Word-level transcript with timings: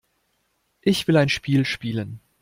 Ich 0.81 1.07
will 1.07 1.15
ein 1.15 1.29
Spiel 1.29 1.63
spielen. 1.63 2.21